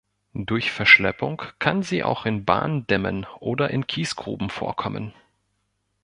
Durch 0.33 0.71
Verschleppung 0.71 1.43
kann 1.59 1.83
sie 1.83 2.03
auch 2.03 2.25
an 2.25 2.43
Bahndämmen 2.43 3.27
oder 3.39 3.69
in 3.69 3.85
Kiesgruben 3.85 4.49
vorkommen. 4.49 5.13